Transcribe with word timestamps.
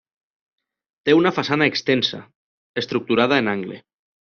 Té 1.09 1.15
una 1.17 1.33
façana 1.35 1.67
extensa, 1.73 2.23
estructurada 2.85 3.41
en 3.45 3.55
angle. 3.57 3.81